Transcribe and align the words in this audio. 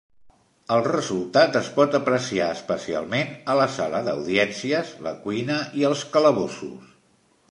El 0.75 0.79
resultat 0.85 1.57
es 1.59 1.67
pot 1.75 1.97
apreciar 1.99 2.47
especialment 2.53 3.29
a 3.53 3.57
la 3.61 3.67
sala 3.75 4.01
d'audiències, 4.09 4.95
la 5.09 5.15
cuina 5.27 5.59
i 5.83 5.89
els 5.93 6.05
calabossos. 6.17 6.91